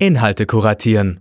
Inhalte 0.00 0.46
kuratieren. 0.46 1.18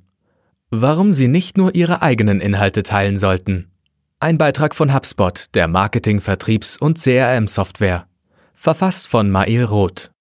Warum 0.70 1.12
Sie 1.12 1.28
nicht 1.28 1.58
nur 1.58 1.74
Ihre 1.74 2.04
eigenen 2.04 2.40
Inhalte 2.40 2.84
teilen 2.84 3.18
sollten. 3.18 3.72
Ein 4.20 4.38
Beitrag 4.38 4.76
von 4.76 4.94
HubSpot, 4.94 5.46
der 5.56 5.68
Marketing-, 5.68 6.22
Vertriebs- 6.22 6.78
und 6.78 7.00
CRM-Software. 7.00 8.06
Verfasst 8.54 9.08
von 9.08 9.32
Mail 9.32 9.64
Roth. 9.64 10.12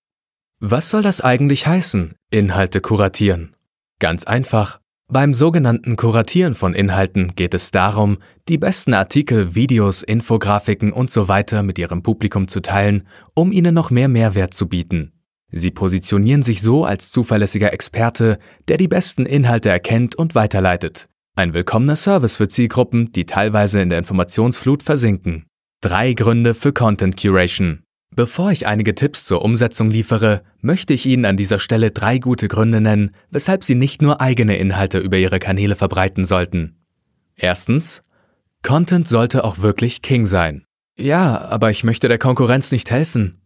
Was 0.58 0.88
soll 0.88 1.02
das 1.02 1.20
eigentlich 1.20 1.66
heißen, 1.66 2.14
Inhalte 2.30 2.80
kuratieren? 2.80 3.54
Ganz 3.98 4.24
einfach. 4.24 4.80
Beim 5.08 5.34
sogenannten 5.34 5.96
Kuratieren 5.96 6.54
von 6.54 6.72
Inhalten 6.72 7.34
geht 7.36 7.52
es 7.52 7.70
darum, 7.70 8.16
die 8.48 8.56
besten 8.56 8.94
Artikel, 8.94 9.54
Videos, 9.54 10.02
Infografiken 10.02 10.94
und 10.94 11.10
so 11.10 11.28
mit 11.62 11.78
Ihrem 11.78 12.02
Publikum 12.02 12.48
zu 12.48 12.62
teilen, 12.62 13.06
um 13.34 13.52
Ihnen 13.52 13.74
noch 13.74 13.90
mehr 13.90 14.08
Mehrwert 14.08 14.54
zu 14.54 14.66
bieten. 14.66 15.12
Sie 15.50 15.70
positionieren 15.70 16.42
sich 16.42 16.60
so 16.60 16.84
als 16.84 17.10
zuverlässiger 17.10 17.72
Experte, 17.72 18.38
der 18.68 18.76
die 18.76 18.88
besten 18.88 19.26
Inhalte 19.26 19.68
erkennt 19.70 20.14
und 20.14 20.34
weiterleitet. 20.34 21.08
Ein 21.36 21.54
willkommener 21.54 21.96
Service 21.96 22.36
für 22.36 22.48
Zielgruppen, 22.48 23.12
die 23.12 23.26
teilweise 23.26 23.80
in 23.80 23.88
der 23.88 23.98
Informationsflut 23.98 24.82
versinken. 24.82 25.46
Drei 25.82 26.14
Gründe 26.14 26.54
für 26.54 26.72
Content 26.72 27.20
Curation. 27.20 27.82
Bevor 28.14 28.50
ich 28.50 28.66
einige 28.66 28.94
Tipps 28.94 29.26
zur 29.26 29.42
Umsetzung 29.42 29.90
liefere, 29.90 30.42
möchte 30.62 30.94
ich 30.94 31.04
Ihnen 31.04 31.26
an 31.26 31.36
dieser 31.36 31.58
Stelle 31.58 31.90
drei 31.90 32.18
gute 32.18 32.48
Gründe 32.48 32.80
nennen, 32.80 33.10
weshalb 33.30 33.62
Sie 33.62 33.74
nicht 33.74 34.00
nur 34.00 34.20
eigene 34.20 34.56
Inhalte 34.56 34.98
über 34.98 35.18
Ihre 35.18 35.38
Kanäle 35.38 35.76
verbreiten 35.76 36.24
sollten. 36.24 36.76
Erstens, 37.34 38.02
Content 38.62 39.06
sollte 39.06 39.44
auch 39.44 39.58
wirklich 39.58 40.00
King 40.00 40.24
sein. 40.24 40.64
Ja, 40.96 41.42
aber 41.42 41.70
ich 41.70 41.84
möchte 41.84 42.08
der 42.08 42.18
Konkurrenz 42.18 42.72
nicht 42.72 42.90
helfen. 42.90 43.42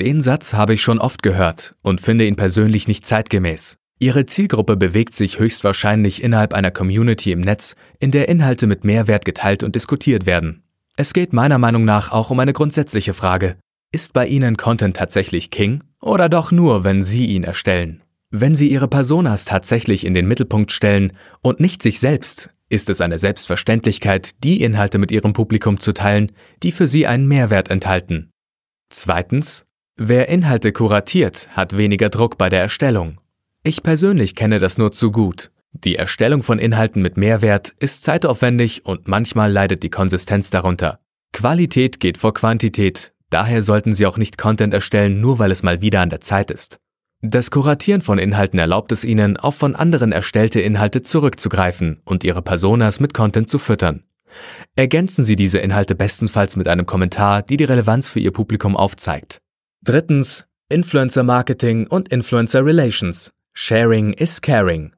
Den 0.00 0.20
Satz 0.20 0.54
habe 0.54 0.74
ich 0.74 0.82
schon 0.82 0.98
oft 0.98 1.22
gehört 1.22 1.76
und 1.80 2.00
finde 2.00 2.26
ihn 2.26 2.34
persönlich 2.34 2.88
nicht 2.88 3.06
zeitgemäß. 3.06 3.78
Ihre 4.00 4.26
Zielgruppe 4.26 4.76
bewegt 4.76 5.14
sich 5.14 5.38
höchstwahrscheinlich 5.38 6.20
innerhalb 6.20 6.52
einer 6.52 6.72
Community 6.72 7.30
im 7.30 7.40
Netz, 7.40 7.76
in 8.00 8.10
der 8.10 8.28
Inhalte 8.28 8.66
mit 8.66 8.82
Mehrwert 8.82 9.24
geteilt 9.24 9.62
und 9.62 9.76
diskutiert 9.76 10.26
werden. 10.26 10.64
Es 10.96 11.12
geht 11.12 11.32
meiner 11.32 11.58
Meinung 11.58 11.84
nach 11.84 12.10
auch 12.10 12.30
um 12.30 12.40
eine 12.40 12.52
grundsätzliche 12.52 13.14
Frage. 13.14 13.56
Ist 13.92 14.12
bei 14.12 14.26
Ihnen 14.26 14.56
Content 14.56 14.96
tatsächlich 14.96 15.52
King 15.52 15.84
oder 16.00 16.28
doch 16.28 16.50
nur, 16.50 16.82
wenn 16.82 17.04
Sie 17.04 17.26
ihn 17.26 17.44
erstellen? 17.44 18.02
Wenn 18.32 18.56
Sie 18.56 18.68
Ihre 18.68 18.88
Personas 18.88 19.44
tatsächlich 19.44 20.04
in 20.04 20.14
den 20.14 20.26
Mittelpunkt 20.26 20.72
stellen 20.72 21.12
und 21.40 21.60
nicht 21.60 21.84
sich 21.84 22.00
selbst, 22.00 22.50
ist 22.68 22.90
es 22.90 23.00
eine 23.00 23.20
Selbstverständlichkeit, 23.20 24.42
die 24.42 24.60
Inhalte 24.60 24.98
mit 24.98 25.12
Ihrem 25.12 25.34
Publikum 25.34 25.78
zu 25.78 25.92
teilen, 25.92 26.32
die 26.64 26.72
für 26.72 26.88
Sie 26.88 27.06
einen 27.06 27.28
Mehrwert 27.28 27.70
enthalten. 27.70 28.30
Zweitens, 28.90 29.66
Wer 29.96 30.28
Inhalte 30.28 30.72
kuratiert, 30.72 31.48
hat 31.52 31.76
weniger 31.76 32.08
Druck 32.08 32.36
bei 32.36 32.48
der 32.48 32.60
Erstellung. 32.60 33.18
Ich 33.62 33.84
persönlich 33.84 34.34
kenne 34.34 34.58
das 34.58 34.76
nur 34.76 34.90
zu 34.90 35.12
gut. 35.12 35.52
Die 35.72 35.94
Erstellung 35.94 36.42
von 36.42 36.58
Inhalten 36.58 37.00
mit 37.00 37.16
Mehrwert 37.16 37.72
ist 37.78 38.02
zeitaufwendig 38.02 38.84
und 38.84 39.06
manchmal 39.06 39.52
leidet 39.52 39.84
die 39.84 39.90
Konsistenz 39.90 40.50
darunter. 40.50 40.98
Qualität 41.32 42.00
geht 42.00 42.18
vor 42.18 42.34
Quantität, 42.34 43.12
daher 43.30 43.62
sollten 43.62 43.92
Sie 43.92 44.04
auch 44.06 44.18
nicht 44.18 44.36
Content 44.36 44.74
erstellen, 44.74 45.20
nur 45.20 45.38
weil 45.38 45.52
es 45.52 45.62
mal 45.62 45.80
wieder 45.80 46.00
an 46.00 46.10
der 46.10 46.20
Zeit 46.20 46.50
ist. 46.50 46.80
Das 47.22 47.52
Kuratieren 47.52 48.02
von 48.02 48.18
Inhalten 48.18 48.58
erlaubt 48.58 48.90
es 48.90 49.04
Ihnen, 49.04 49.36
auf 49.36 49.54
von 49.54 49.76
anderen 49.76 50.10
erstellte 50.10 50.60
Inhalte 50.60 51.02
zurückzugreifen 51.02 52.02
und 52.04 52.24
Ihre 52.24 52.42
Personas 52.42 52.98
mit 52.98 53.14
Content 53.14 53.48
zu 53.48 53.60
füttern. 53.60 54.02
Ergänzen 54.74 55.24
Sie 55.24 55.36
diese 55.36 55.60
Inhalte 55.60 55.94
bestenfalls 55.94 56.56
mit 56.56 56.66
einem 56.66 56.84
Kommentar, 56.84 57.42
die 57.42 57.56
die 57.56 57.64
Relevanz 57.64 58.08
für 58.08 58.18
Ihr 58.18 58.32
Publikum 58.32 58.76
aufzeigt. 58.76 59.40
Drittens, 59.86 60.46
Influencer 60.70 61.22
Marketing 61.22 61.86
und 61.86 62.08
Influencer 62.08 62.64
Relations. 62.64 63.30
Sharing 63.52 64.14
is 64.14 64.40
caring. 64.40 64.94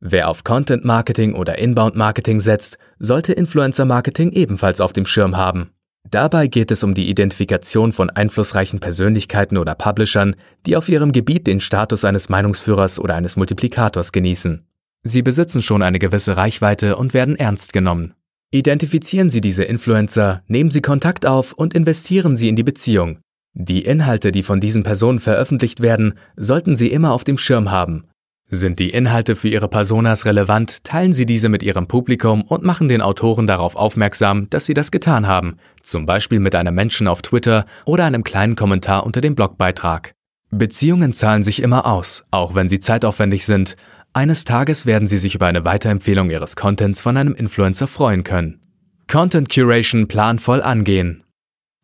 Wer 0.00 0.28
auf 0.28 0.42
Content 0.42 0.84
Marketing 0.84 1.34
oder 1.34 1.56
Inbound 1.56 1.94
Marketing 1.94 2.40
setzt, 2.40 2.78
sollte 2.98 3.32
Influencer 3.32 3.84
Marketing 3.84 4.32
ebenfalls 4.32 4.80
auf 4.80 4.92
dem 4.92 5.06
Schirm 5.06 5.36
haben. 5.36 5.70
Dabei 6.10 6.48
geht 6.48 6.72
es 6.72 6.82
um 6.82 6.94
die 6.94 7.08
Identifikation 7.08 7.92
von 7.92 8.10
einflussreichen 8.10 8.80
Persönlichkeiten 8.80 9.56
oder 9.56 9.76
Publishern, 9.76 10.34
die 10.66 10.76
auf 10.76 10.88
ihrem 10.88 11.12
Gebiet 11.12 11.46
den 11.46 11.60
Status 11.60 12.04
eines 12.04 12.28
Meinungsführers 12.28 12.98
oder 12.98 13.14
eines 13.14 13.36
Multiplikators 13.36 14.10
genießen. 14.10 14.66
Sie 15.04 15.22
besitzen 15.22 15.62
schon 15.62 15.80
eine 15.80 16.00
gewisse 16.00 16.36
Reichweite 16.36 16.96
und 16.96 17.14
werden 17.14 17.36
ernst 17.36 17.72
genommen. 17.72 18.14
Identifizieren 18.50 19.30
Sie 19.30 19.40
diese 19.40 19.62
Influencer, 19.62 20.42
nehmen 20.48 20.72
Sie 20.72 20.82
Kontakt 20.82 21.24
auf 21.24 21.52
und 21.52 21.72
investieren 21.72 22.34
Sie 22.34 22.48
in 22.48 22.56
die 22.56 22.64
Beziehung, 22.64 23.20
die 23.60 23.82
Inhalte, 23.82 24.30
die 24.30 24.44
von 24.44 24.60
diesen 24.60 24.84
Personen 24.84 25.18
veröffentlicht 25.18 25.80
werden, 25.82 26.14
sollten 26.36 26.76
Sie 26.76 26.92
immer 26.92 27.12
auf 27.12 27.24
dem 27.24 27.38
Schirm 27.38 27.72
haben. 27.72 28.04
Sind 28.48 28.78
die 28.78 28.90
Inhalte 28.90 29.34
für 29.34 29.48
Ihre 29.48 29.66
Personas 29.66 30.24
relevant, 30.26 30.84
teilen 30.84 31.12
Sie 31.12 31.26
diese 31.26 31.48
mit 31.48 31.64
Ihrem 31.64 31.88
Publikum 31.88 32.42
und 32.42 32.62
machen 32.62 32.88
den 32.88 33.02
Autoren 33.02 33.48
darauf 33.48 33.74
aufmerksam, 33.74 34.48
dass 34.48 34.64
Sie 34.64 34.74
das 34.74 34.92
getan 34.92 35.26
haben, 35.26 35.56
zum 35.82 36.06
Beispiel 36.06 36.38
mit 36.38 36.54
einem 36.54 36.72
Menschen 36.72 37.08
auf 37.08 37.20
Twitter 37.20 37.66
oder 37.84 38.04
einem 38.04 38.22
kleinen 38.22 38.54
Kommentar 38.54 39.04
unter 39.04 39.20
dem 39.20 39.34
Blogbeitrag. 39.34 40.12
Beziehungen 40.50 41.12
zahlen 41.12 41.42
sich 41.42 41.60
immer 41.60 41.84
aus, 41.84 42.24
auch 42.30 42.54
wenn 42.54 42.68
sie 42.68 42.78
zeitaufwendig 42.78 43.44
sind. 43.44 43.76
Eines 44.12 44.44
Tages 44.44 44.86
werden 44.86 45.08
Sie 45.08 45.18
sich 45.18 45.34
über 45.34 45.46
eine 45.46 45.64
Weiterempfehlung 45.64 46.30
Ihres 46.30 46.54
Contents 46.54 47.02
von 47.02 47.16
einem 47.16 47.34
Influencer 47.34 47.88
freuen 47.88 48.22
können. 48.22 48.60
Content 49.08 49.52
Curation 49.52 50.06
planvoll 50.06 50.62
angehen. 50.62 51.24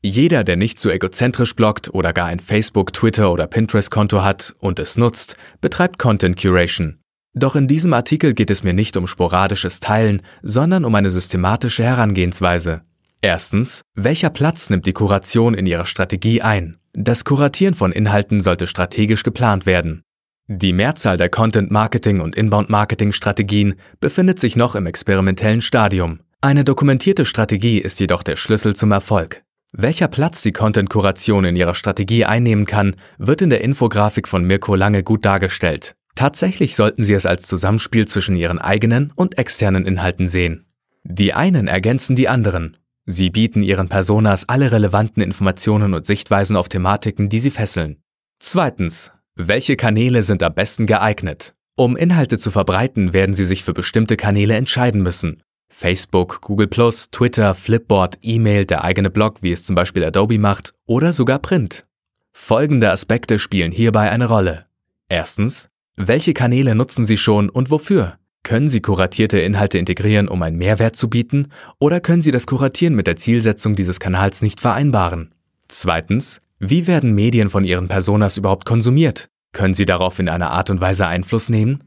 Jeder, 0.07 0.45
der 0.45 0.57
nicht 0.57 0.79
zu 0.79 0.91
egozentrisch 0.91 1.57
bloggt 1.57 1.95
oder 1.95 2.13
gar 2.13 2.27
ein 2.27 2.39
Facebook, 2.39 2.93
Twitter 2.93 3.33
oder 3.33 3.47
Pinterest-Konto 3.47 4.23
hat 4.23 4.55
und 4.59 4.79
es 4.79 4.99
nutzt, 4.99 5.39
betreibt 5.63 5.99
Content 5.99 6.39
Curation. 6.39 6.99
Doch 7.33 7.57
in 7.57 7.69
diesem 7.69 7.95
Artikel 7.95 8.35
geht 8.35 8.51
es 8.51 8.63
mir 8.63 8.75
nicht 8.75 8.99
um 8.99 9.07
sporadisches 9.07 9.81
Teilen, 9.81 10.21
sondern 10.43 10.85
um 10.85 10.95
eine 10.95 11.09
systematische 11.09 11.85
Herangehensweise. 11.85 12.83
Erstens, 13.23 13.81
welcher 13.95 14.29
Platz 14.29 14.69
nimmt 14.69 14.85
die 14.85 14.93
Kuration 14.93 15.55
in 15.55 15.65
Ihrer 15.65 15.87
Strategie 15.87 16.43
ein? 16.43 16.77
Das 16.93 17.25
Kuratieren 17.25 17.73
von 17.73 17.91
Inhalten 17.91 18.43
sollte 18.43 18.67
strategisch 18.67 19.23
geplant 19.23 19.65
werden. 19.65 20.03
Die 20.49 20.75
Mehrzahl 20.75 21.17
der 21.17 21.31
Content-Marketing- 21.31 22.21
und 22.21 22.37
Inbound-Marketing-Strategien 22.37 23.77
befindet 24.01 24.39
sich 24.39 24.55
noch 24.55 24.75
im 24.75 24.85
experimentellen 24.85 25.63
Stadium. 25.63 26.21
Eine 26.43 26.63
dokumentierte 26.63 27.25
Strategie 27.25 27.79
ist 27.79 28.01
jedoch 28.01 28.23
der 28.23 28.37
Schlüssel 28.37 28.77
zum 28.77 28.93
Erfolg. 28.93 29.41
Welcher 29.77 30.07
Platz 30.07 30.41
die 30.41 30.53
Content-Kuration 30.53 31.45
in 31.45 31.57
ihrer 31.57 31.75
Strategie 31.75 32.25
einnehmen 32.25 32.65
kann, 32.65 32.95
wird 33.19 33.43
in 33.43 33.51
der 33.51 33.61
Infografik 33.63 34.29
von 34.29 34.45
Mirko 34.45 34.77
Lange 34.77 35.03
gut 35.03 35.25
dargestellt. 35.25 35.97
Tatsächlich 36.15 36.77
sollten 36.77 37.03
Sie 37.03 37.13
es 37.13 37.27
als 37.27 37.49
Zusammenspiel 37.49 38.07
zwischen 38.07 38.37
Ihren 38.37 38.61
eigenen 38.61 39.13
und 39.17 39.37
externen 39.37 39.85
Inhalten 39.85 40.29
sehen. 40.29 40.67
Die 41.03 41.35
einen 41.35 41.67
ergänzen 41.67 42.15
die 42.15 42.29
anderen. 42.29 42.77
Sie 43.05 43.31
bieten 43.31 43.63
Ihren 43.63 43.89
Personas 43.89 44.49
alle 44.49 44.71
relevanten 44.71 45.21
Informationen 45.21 45.93
und 45.93 46.07
Sichtweisen 46.07 46.55
auf 46.55 46.69
Thematiken, 46.69 47.29
die 47.29 47.41
sie 47.41 47.51
fesseln. 47.51 48.01
Zweitens. 48.39 49.11
Welche 49.35 49.75
Kanäle 49.75 50.23
sind 50.23 50.45
am 50.45 50.55
besten 50.55 50.87
geeignet? 50.87 51.57
Um 51.75 51.97
Inhalte 51.97 52.39
zu 52.39 52.53
verbreiten, 52.53 53.13
werden 53.13 53.35
Sie 53.35 53.45
sich 53.45 53.65
für 53.65 53.75
bestimmte 53.75 54.17
Kanäle 54.17 54.55
entscheiden 54.55 55.03
müssen. 55.03 55.43
Facebook, 55.75 56.41
Google 56.41 56.69
Twitter, 56.69 57.53
Flipboard, 57.53 58.19
E-Mail, 58.23 58.65
der 58.65 58.85
eigene 58.85 59.11
Blog, 59.11 59.39
wie 59.43 59.51
es 59.51 59.65
zum 59.65 59.75
Beispiel 59.75 60.05
Adobe 60.05 60.39
macht, 60.39 60.73
oder 60.87 61.13
sogar 61.13 61.41
Print. 61.41 61.85
Folgende 62.33 62.93
Aspekte 62.93 63.41
spielen 63.41 63.73
hierbei 63.73 64.09
eine 64.09 64.29
Rolle. 64.29 64.67
Erstens, 65.09 65.69
welche 65.97 66.33
Kanäle 66.33 66.77
nutzen 66.77 67.05
Sie 67.05 67.17
schon 67.17 67.51
und 67.51 67.73
wofür? 67.73 68.19
Können 68.45 68.69
Sie 68.69 68.83
kuratierte 68.83 69.41
Inhalte 69.41 69.79
integrieren, 69.79 70.29
um 70.29 70.43
einen 70.43 70.59
Mehrwert 70.59 70.95
zu 70.95 71.11
bieten, 71.11 71.49
oder 71.81 71.99
können 71.99 72.23
Sie 72.23 72.31
das 72.31 72.47
Kuratieren 72.47 72.95
mit 72.95 73.09
der 73.09 73.17
Zielsetzung 73.17 73.75
dieses 73.75 73.99
Kanals 73.99 74.43
nicht 74.43 74.61
vereinbaren? 74.61 75.35
Zweitens, 75.67 76.41
wie 76.61 76.87
werden 76.87 77.17
Medien 77.17 77.51
von 77.51 77.65
Ihren 77.65 77.89
Personas 77.89 78.37
überhaupt 78.37 78.65
konsumiert? 78.65 79.29
Können 79.51 79.75
Sie 79.75 79.87
darauf 79.87 80.21
in 80.21 80.29
einer 80.29 80.53
Art 80.53 80.71
und 80.71 80.81
Weise 80.81 81.09
Einfluss 81.09 81.49
nehmen? 81.49 81.83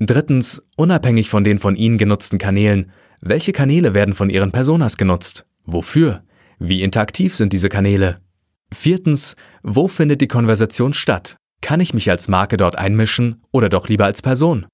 Drittens, 0.00 0.60
unabhängig 0.76 1.30
von 1.30 1.44
den 1.44 1.60
von 1.60 1.76
Ihnen 1.76 1.98
genutzten 1.98 2.38
Kanälen, 2.38 2.90
welche 3.20 3.52
Kanäle 3.52 3.94
werden 3.94 4.14
von 4.14 4.30
Ihren 4.30 4.52
Personas 4.52 4.96
genutzt? 4.96 5.46
Wofür? 5.64 6.22
Wie 6.58 6.82
interaktiv 6.82 7.34
sind 7.34 7.52
diese 7.52 7.68
Kanäle? 7.68 8.20
Viertens, 8.72 9.36
wo 9.62 9.88
findet 9.88 10.20
die 10.20 10.28
Konversation 10.28 10.92
statt? 10.92 11.36
Kann 11.60 11.80
ich 11.80 11.94
mich 11.94 12.10
als 12.10 12.28
Marke 12.28 12.56
dort 12.56 12.78
einmischen 12.78 13.42
oder 13.50 13.68
doch 13.68 13.88
lieber 13.88 14.04
als 14.04 14.22
Person? 14.22 14.66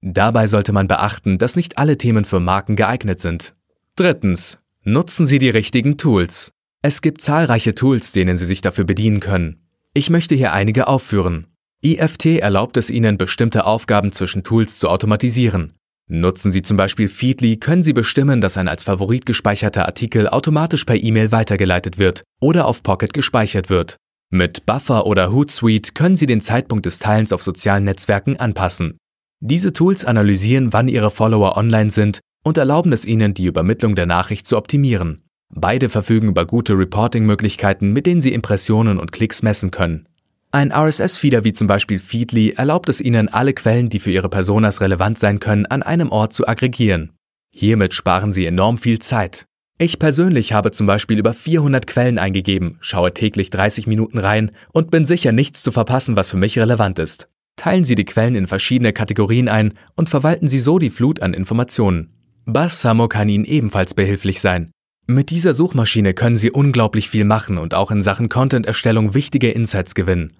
Dabei 0.00 0.46
sollte 0.46 0.72
man 0.72 0.88
beachten, 0.88 1.38
dass 1.38 1.54
nicht 1.54 1.78
alle 1.78 1.96
Themen 1.96 2.24
für 2.24 2.40
Marken 2.40 2.74
geeignet 2.74 3.20
sind. 3.20 3.54
Drittens, 3.94 4.58
nutzen 4.82 5.26
Sie 5.26 5.38
die 5.38 5.50
richtigen 5.50 5.96
Tools. 5.96 6.52
Es 6.82 7.02
gibt 7.02 7.20
zahlreiche 7.20 7.74
Tools, 7.74 8.10
denen 8.10 8.36
Sie 8.36 8.46
sich 8.46 8.60
dafür 8.62 8.84
bedienen 8.84 9.20
können. 9.20 9.68
Ich 9.94 10.10
möchte 10.10 10.34
hier 10.34 10.52
einige 10.52 10.88
aufführen. 10.88 11.46
IFT 11.84 12.26
erlaubt 12.26 12.76
es 12.76 12.90
Ihnen, 12.90 13.18
bestimmte 13.18 13.64
Aufgaben 13.64 14.10
zwischen 14.10 14.42
Tools 14.42 14.78
zu 14.78 14.88
automatisieren. 14.88 15.74
Nutzen 16.08 16.52
Sie 16.52 16.62
zum 16.62 16.76
Beispiel 16.76 17.08
Feedly, 17.08 17.56
können 17.56 17.82
Sie 17.82 17.92
bestimmen, 17.92 18.40
dass 18.40 18.56
ein 18.56 18.68
als 18.68 18.84
Favorit 18.84 19.24
gespeicherter 19.24 19.86
Artikel 19.86 20.28
automatisch 20.28 20.84
per 20.84 21.02
E-Mail 21.02 21.32
weitergeleitet 21.32 21.98
wird 21.98 22.22
oder 22.40 22.66
auf 22.66 22.82
Pocket 22.82 23.12
gespeichert 23.12 23.70
wird. 23.70 23.96
Mit 24.30 24.66
Buffer 24.66 25.06
oder 25.06 25.32
Hootsuite 25.32 25.92
können 25.92 26.16
Sie 26.16 26.26
den 26.26 26.40
Zeitpunkt 26.40 26.86
des 26.86 26.98
Teilens 26.98 27.32
auf 27.32 27.42
sozialen 27.42 27.84
Netzwerken 27.84 28.36
anpassen. 28.38 28.96
Diese 29.40 29.72
Tools 29.72 30.04
analysieren, 30.04 30.72
wann 30.72 30.88
ihre 30.88 31.10
Follower 31.10 31.56
online 31.56 31.90
sind 31.90 32.20
und 32.44 32.56
erlauben 32.56 32.92
es 32.92 33.04
ihnen, 33.04 33.34
die 33.34 33.46
Übermittlung 33.46 33.94
der 33.94 34.06
Nachricht 34.06 34.46
zu 34.46 34.56
optimieren. 34.56 35.24
Beide 35.54 35.88
verfügen 35.88 36.28
über 36.28 36.46
gute 36.46 36.78
Reporting-Möglichkeiten, 36.78 37.92
mit 37.92 38.06
denen 38.06 38.22
sie 38.22 38.32
Impressionen 38.32 38.98
und 38.98 39.12
Klicks 39.12 39.42
messen 39.42 39.70
können. 39.70 40.08
Ein 40.54 40.70
RSS-Feeder 40.70 41.44
wie 41.44 41.54
zum 41.54 41.66
Beispiel 41.66 41.98
Feedly 41.98 42.50
erlaubt 42.50 42.90
es 42.90 43.00
Ihnen, 43.00 43.28
alle 43.28 43.54
Quellen, 43.54 43.88
die 43.88 43.98
für 43.98 44.10
Ihre 44.10 44.28
Personas 44.28 44.82
relevant 44.82 45.18
sein 45.18 45.40
können, 45.40 45.64
an 45.64 45.82
einem 45.82 46.10
Ort 46.10 46.34
zu 46.34 46.46
aggregieren. 46.46 47.12
Hiermit 47.54 47.94
sparen 47.94 48.32
Sie 48.32 48.44
enorm 48.44 48.76
viel 48.76 48.98
Zeit. 48.98 49.46
Ich 49.78 49.98
persönlich 49.98 50.52
habe 50.52 50.70
zum 50.70 50.86
Beispiel 50.86 51.18
über 51.18 51.32
400 51.32 51.86
Quellen 51.86 52.18
eingegeben, 52.18 52.76
schaue 52.82 53.14
täglich 53.14 53.48
30 53.48 53.86
Minuten 53.86 54.18
rein 54.18 54.50
und 54.72 54.90
bin 54.90 55.06
sicher, 55.06 55.32
nichts 55.32 55.62
zu 55.62 55.72
verpassen, 55.72 56.16
was 56.16 56.30
für 56.30 56.36
mich 56.36 56.58
relevant 56.58 56.98
ist. 56.98 57.28
Teilen 57.56 57.84
Sie 57.84 57.94
die 57.94 58.04
Quellen 58.04 58.34
in 58.34 58.46
verschiedene 58.46 58.92
Kategorien 58.92 59.48
ein 59.48 59.72
und 59.96 60.10
verwalten 60.10 60.48
Sie 60.48 60.58
so 60.58 60.78
die 60.78 60.90
Flut 60.90 61.22
an 61.22 61.32
Informationen. 61.32 62.10
Bassamo 62.44 63.08
kann 63.08 63.30
Ihnen 63.30 63.46
ebenfalls 63.46 63.94
behilflich 63.94 64.42
sein. 64.42 64.70
Mit 65.06 65.30
dieser 65.30 65.54
Suchmaschine 65.54 66.12
können 66.12 66.36
Sie 66.36 66.50
unglaublich 66.50 67.08
viel 67.08 67.24
machen 67.24 67.56
und 67.56 67.72
auch 67.74 67.90
in 67.90 68.02
Sachen 68.02 68.28
Content-Erstellung 68.28 69.14
wichtige 69.14 69.50
Insights 69.50 69.94
gewinnen. 69.94 70.34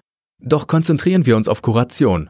Doch 0.45 0.67
konzentrieren 0.67 1.25
wir 1.25 1.37
uns 1.37 1.47
auf 1.47 1.61
Kuration. 1.61 2.29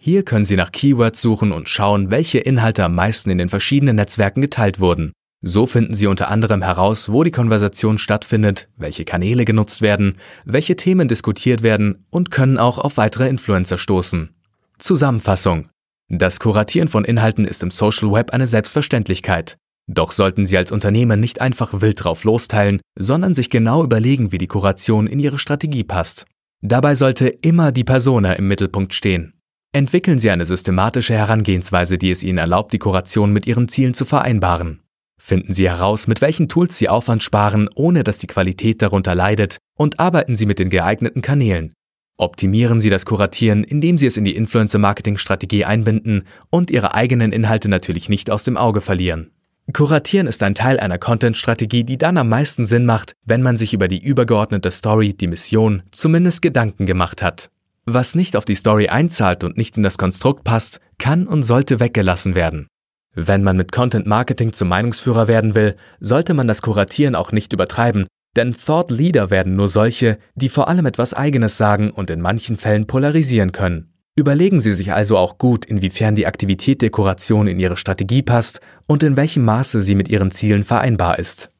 Hier 0.00 0.24
können 0.24 0.44
Sie 0.44 0.54
nach 0.54 0.70
Keywords 0.70 1.20
suchen 1.20 1.50
und 1.50 1.68
schauen, 1.68 2.08
welche 2.08 2.38
Inhalte 2.38 2.84
am 2.84 2.94
meisten 2.94 3.28
in 3.28 3.38
den 3.38 3.48
verschiedenen 3.48 3.96
Netzwerken 3.96 4.40
geteilt 4.40 4.78
wurden. 4.78 5.12
So 5.42 5.66
finden 5.66 5.94
Sie 5.94 6.06
unter 6.06 6.30
anderem 6.30 6.62
heraus, 6.62 7.10
wo 7.10 7.24
die 7.24 7.32
Konversation 7.32 7.98
stattfindet, 7.98 8.68
welche 8.76 9.04
Kanäle 9.04 9.44
genutzt 9.44 9.82
werden, 9.82 10.18
welche 10.44 10.76
Themen 10.76 11.08
diskutiert 11.08 11.62
werden 11.62 12.06
und 12.10 12.30
können 12.30 12.56
auch 12.56 12.78
auf 12.78 12.98
weitere 12.98 13.28
Influencer 13.28 13.78
stoßen. 13.78 14.30
Zusammenfassung. 14.78 15.70
Das 16.08 16.38
Kuratieren 16.38 16.88
von 16.88 17.04
Inhalten 17.04 17.44
ist 17.44 17.62
im 17.62 17.70
Social 17.70 18.12
Web 18.12 18.30
eine 18.30 18.46
Selbstverständlichkeit. 18.46 19.56
Doch 19.88 20.12
sollten 20.12 20.46
Sie 20.46 20.56
als 20.56 20.70
Unternehmen 20.70 21.18
nicht 21.18 21.40
einfach 21.40 21.80
wild 21.80 22.04
drauf 22.04 22.22
losteilen, 22.22 22.80
sondern 22.96 23.34
sich 23.34 23.50
genau 23.50 23.82
überlegen, 23.82 24.30
wie 24.30 24.38
die 24.38 24.46
Kuration 24.46 25.08
in 25.08 25.18
Ihre 25.18 25.38
Strategie 25.38 25.84
passt. 25.84 26.26
Dabei 26.62 26.94
sollte 26.94 27.28
immer 27.28 27.72
die 27.72 27.84
Persona 27.84 28.34
im 28.34 28.46
Mittelpunkt 28.46 28.92
stehen. 28.92 29.34
Entwickeln 29.72 30.18
Sie 30.18 30.30
eine 30.30 30.44
systematische 30.44 31.14
Herangehensweise, 31.14 31.96
die 31.96 32.10
es 32.10 32.22
Ihnen 32.22 32.38
erlaubt, 32.38 32.72
die 32.72 32.78
Kuration 32.78 33.32
mit 33.32 33.46
Ihren 33.46 33.68
Zielen 33.68 33.94
zu 33.94 34.04
vereinbaren. 34.04 34.82
Finden 35.20 35.54
Sie 35.54 35.68
heraus, 35.68 36.06
mit 36.06 36.20
welchen 36.20 36.48
Tools 36.48 36.76
Sie 36.76 36.88
Aufwand 36.88 37.22
sparen, 37.22 37.68
ohne 37.74 38.04
dass 38.04 38.18
die 38.18 38.26
Qualität 38.26 38.82
darunter 38.82 39.14
leidet, 39.14 39.58
und 39.76 40.00
arbeiten 40.00 40.34
Sie 40.34 40.46
mit 40.46 40.58
den 40.58 40.70
geeigneten 40.70 41.22
Kanälen. 41.22 41.72
Optimieren 42.18 42.80
Sie 42.80 42.90
das 42.90 43.06
Kuratieren, 43.06 43.64
indem 43.64 43.96
Sie 43.96 44.06
es 44.06 44.16
in 44.16 44.24
die 44.24 44.36
Influencer-Marketing-Strategie 44.36 45.64
einbinden 45.64 46.24
und 46.50 46.70
Ihre 46.70 46.94
eigenen 46.94 47.32
Inhalte 47.32 47.70
natürlich 47.70 48.08
nicht 48.08 48.30
aus 48.30 48.42
dem 48.42 48.56
Auge 48.56 48.80
verlieren. 48.80 49.30
Kuratieren 49.72 50.26
ist 50.26 50.42
ein 50.42 50.54
Teil 50.54 50.80
einer 50.80 50.98
Content-Strategie, 50.98 51.84
die 51.84 51.98
dann 51.98 52.16
am 52.16 52.28
meisten 52.28 52.64
Sinn 52.64 52.86
macht, 52.86 53.12
wenn 53.26 53.42
man 53.42 53.56
sich 53.56 53.74
über 53.74 53.88
die 53.88 54.02
übergeordnete 54.02 54.70
Story, 54.70 55.14
die 55.14 55.26
Mission, 55.26 55.82
zumindest 55.90 56.40
Gedanken 56.40 56.86
gemacht 56.86 57.22
hat. 57.22 57.50
Was 57.84 58.14
nicht 58.14 58.36
auf 58.36 58.44
die 58.44 58.54
Story 58.54 58.88
einzahlt 58.88 59.44
und 59.44 59.56
nicht 59.56 59.76
in 59.76 59.82
das 59.82 59.98
Konstrukt 59.98 60.44
passt, 60.44 60.80
kann 60.98 61.26
und 61.26 61.42
sollte 61.42 61.80
weggelassen 61.80 62.34
werden. 62.34 62.68
Wenn 63.14 63.42
man 63.42 63.56
mit 63.56 63.72
Content 63.72 64.06
Marketing 64.06 64.52
zum 64.52 64.68
Meinungsführer 64.68 65.26
werden 65.26 65.54
will, 65.54 65.76
sollte 65.98 66.32
man 66.32 66.46
das 66.46 66.62
Kuratieren 66.62 67.14
auch 67.14 67.32
nicht 67.32 67.52
übertreiben, 67.52 68.06
denn 68.36 68.54
Thought 68.54 68.90
Leader 68.90 69.30
werden 69.30 69.56
nur 69.56 69.68
solche, 69.68 70.18
die 70.36 70.48
vor 70.48 70.68
allem 70.68 70.86
etwas 70.86 71.14
Eigenes 71.14 71.58
sagen 71.58 71.90
und 71.90 72.10
in 72.10 72.20
manchen 72.20 72.56
Fällen 72.56 72.86
polarisieren 72.86 73.50
können. 73.50 73.89
Überlegen 74.16 74.60
Sie 74.60 74.72
sich 74.72 74.92
also 74.92 75.16
auch 75.16 75.38
gut, 75.38 75.64
inwiefern 75.64 76.14
die 76.14 76.26
Aktivität 76.26 76.82
der 76.82 76.90
Kuration 76.90 77.46
in 77.46 77.58
Ihre 77.58 77.76
Strategie 77.76 78.22
passt 78.22 78.60
und 78.86 79.02
in 79.02 79.16
welchem 79.16 79.44
Maße 79.44 79.80
sie 79.80 79.94
mit 79.94 80.08
Ihren 80.08 80.30
Zielen 80.30 80.64
vereinbar 80.64 81.18
ist. 81.18 81.50